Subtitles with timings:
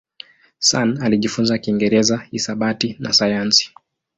[0.59, 3.73] Sun alijifunza Kiingereza, hisabati na sayansi.